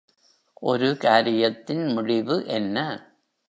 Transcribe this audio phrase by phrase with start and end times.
[0.63, 2.77] ஒரு காரியத்தின் முடிவு என்ன?